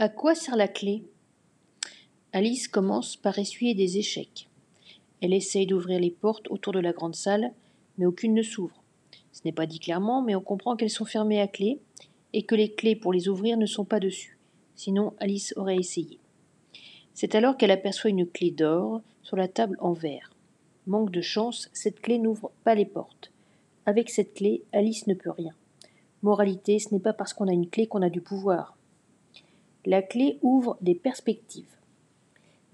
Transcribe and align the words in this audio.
À 0.00 0.08
quoi 0.08 0.34
sert 0.34 0.56
la 0.56 0.66
clé? 0.66 1.04
Alice 2.32 2.68
commence 2.68 3.16
par 3.16 3.38
essuyer 3.38 3.74
des 3.74 3.98
échecs. 3.98 4.48
Elle 5.20 5.34
essaye 5.34 5.66
d'ouvrir 5.66 6.00
les 6.00 6.10
portes 6.10 6.50
autour 6.50 6.72
de 6.72 6.78
la 6.78 6.94
grande 6.94 7.14
salle, 7.14 7.52
mais 7.98 8.06
aucune 8.06 8.32
ne 8.32 8.40
s'ouvre. 8.40 8.82
Ce 9.30 9.42
n'est 9.44 9.52
pas 9.52 9.66
dit 9.66 9.78
clairement, 9.78 10.22
mais 10.22 10.34
on 10.34 10.40
comprend 10.40 10.74
qu'elles 10.74 10.88
sont 10.88 11.04
fermées 11.04 11.42
à 11.42 11.48
clé 11.48 11.80
et 12.32 12.44
que 12.44 12.54
les 12.54 12.72
clés 12.72 12.96
pour 12.96 13.12
les 13.12 13.28
ouvrir 13.28 13.58
ne 13.58 13.66
sont 13.66 13.84
pas 13.84 14.00
dessus. 14.00 14.38
Sinon, 14.74 15.12
Alice 15.20 15.52
aurait 15.58 15.76
essayé. 15.76 16.18
C'est 17.12 17.34
alors 17.34 17.58
qu'elle 17.58 17.70
aperçoit 17.70 18.08
une 18.08 18.26
clé 18.26 18.50
d'or 18.50 19.02
sur 19.22 19.36
la 19.36 19.48
table 19.48 19.76
en 19.80 19.92
verre. 19.92 20.32
Manque 20.86 21.10
de 21.10 21.20
chance, 21.20 21.68
cette 21.74 22.00
clé 22.00 22.18
n'ouvre 22.18 22.52
pas 22.64 22.74
les 22.74 22.86
portes. 22.86 23.32
Avec 23.84 24.08
cette 24.08 24.32
clé, 24.32 24.64
Alice 24.72 25.06
ne 25.08 25.12
peut 25.14 25.30
rien. 25.30 25.52
Moralité, 26.22 26.78
ce 26.78 26.94
n'est 26.94 27.00
pas 27.00 27.12
parce 27.12 27.34
qu'on 27.34 27.48
a 27.48 27.52
une 27.52 27.68
clé 27.68 27.86
qu'on 27.86 28.00
a 28.00 28.08
du 28.08 28.22
pouvoir. 28.22 28.78
La 29.86 30.02
clé 30.02 30.38
ouvre 30.42 30.76
des 30.82 30.94
perspectives. 30.94 31.74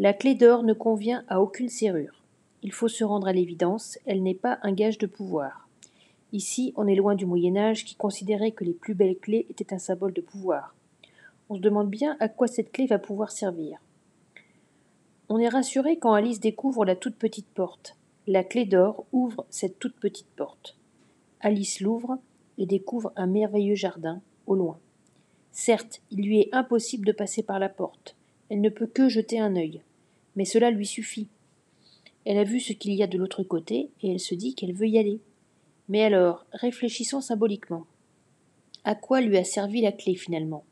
La 0.01 0.13
clé 0.13 0.35
d'or 0.35 0.65
ne 0.65 0.73
convient 0.73 1.25
à 1.29 1.41
aucune 1.41 1.69
serrure. 1.69 2.25
Il 2.65 2.73
faut 2.73 2.89
se 2.89 3.05
rendre 3.05 3.29
à 3.29 3.33
l'évidence, 3.33 3.97
elle 4.07 4.25
n'est 4.25 4.35
pas 4.35 4.59
un 4.63 4.73
gage 4.73 4.99
de 4.99 5.07
pouvoir. 5.07 5.69
Ici, 6.33 6.73
on 6.75 6.89
est 6.89 6.97
loin 6.97 7.15
du 7.15 7.25
Moyen 7.25 7.57
Âge 7.57 7.85
qui 7.85 7.95
considérait 7.95 8.51
que 8.51 8.65
les 8.65 8.73
plus 8.73 8.95
belles 8.95 9.19
clés 9.19 9.47
étaient 9.49 9.73
un 9.73 9.79
symbole 9.79 10.13
de 10.13 10.21
pouvoir. 10.21 10.75
On 11.49 11.55
se 11.55 11.61
demande 11.61 11.89
bien 11.89 12.17
à 12.19 12.29
quoi 12.29 12.49
cette 12.49 12.73
clé 12.73 12.87
va 12.87 12.99
pouvoir 12.99 13.31
servir. 13.31 13.79
On 15.29 15.39
est 15.39 15.49
rassuré 15.49 15.99
quand 15.99 16.13
Alice 16.13 16.41
découvre 16.41 16.85
la 16.85 16.97
toute 16.97 17.17
petite 17.17 17.49
porte. 17.49 17.97
La 18.27 18.43
clé 18.43 18.65
d'or 18.65 19.07
ouvre 19.13 19.47
cette 19.49 19.79
toute 19.79 19.95
petite 19.95 20.31
porte. 20.35 20.77
Alice 21.41 21.81
l'ouvre 21.81 22.19
et 22.59 22.67
découvre 22.67 23.13
un 23.15 23.29
merveilleux 23.29 23.77
jardin, 23.77 24.21
au 24.49 24.57
loin. 24.57 24.79
Certes, 25.59 26.03
il 26.11 26.21
lui 26.21 26.41
est 26.41 26.51
impossible 26.53 27.07
de 27.07 27.13
passer 27.13 27.43
par 27.43 27.59
la 27.59 27.71
porte. 27.71 28.15
Elle 28.51 28.61
ne 28.61 28.69
peut 28.69 28.87
que 28.87 29.09
jeter 29.09 29.41
un 29.41 29.57
œil. 29.57 29.81
Mais 30.37 30.45
cela 30.45 30.71
lui 30.71 30.85
suffit. 30.85 31.29
Elle 32.27 32.37
a 32.37 32.45
vu 32.45 32.61
ce 32.61 32.75
qu'il 32.75 32.93
y 32.93 33.03
a 33.03 33.07
de 33.07 33.17
l'autre 33.17 33.43
côté, 33.43 33.89
et 34.03 34.13
elle 34.13 34.21
se 34.21 34.35
dit 34.35 34.55
qu'elle 34.55 34.75
veut 34.75 34.87
y 34.87 34.99
aller. 34.99 35.19
Mais 35.89 36.03
alors, 36.03 36.45
réfléchissons 36.53 37.23
symboliquement. 37.23 37.87
À 38.85 38.95
quoi 38.95 39.23
lui 39.23 39.39
a 39.39 39.45
servi 39.45 39.81
la 39.81 39.93
clé 39.93 40.15
finalement? 40.15 40.63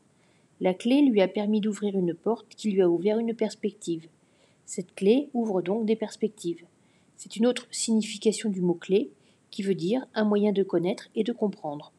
La 0.61 0.75
clé 0.75 1.01
lui 1.01 1.19
a 1.19 1.27
permis 1.27 1.61
d'ouvrir 1.61 1.97
une 1.97 2.13
porte 2.13 2.49
qui 2.49 2.69
lui 2.69 2.83
a 2.83 2.89
ouvert 2.89 3.17
une 3.17 3.33
perspective. 3.33 4.07
Cette 4.67 4.93
clé 4.93 5.29
ouvre 5.33 5.63
donc 5.63 5.87
des 5.87 5.95
perspectives. 5.95 6.63
C'est 7.17 7.37
une 7.37 7.47
autre 7.47 7.67
signification 7.71 8.51
du 8.51 8.61
mot 8.61 8.75
clé, 8.75 9.09
qui 9.49 9.63
veut 9.63 9.73
dire 9.73 10.05
un 10.13 10.25
moyen 10.25 10.51
de 10.51 10.61
connaître 10.61 11.09
et 11.15 11.23
de 11.23 11.33
comprendre. 11.33 11.91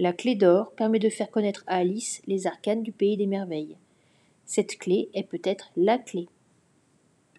La 0.00 0.14
clé 0.14 0.34
d'or 0.34 0.72
permet 0.72 0.98
de 0.98 1.10
faire 1.10 1.30
connaître 1.30 1.62
à 1.66 1.76
Alice 1.76 2.22
les 2.26 2.46
arcanes 2.46 2.82
du 2.82 2.90
pays 2.90 3.18
des 3.18 3.26
merveilles. 3.26 3.76
Cette 4.46 4.78
clé 4.78 5.10
est 5.12 5.24
peut-être 5.24 5.72
la 5.76 5.98
clé. 5.98 6.26